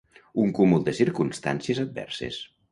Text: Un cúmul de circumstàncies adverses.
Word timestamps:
Un 0.43 0.53
cúmul 0.59 0.87
de 0.87 0.95
circumstàncies 1.01 1.85
adverses. 1.87 2.43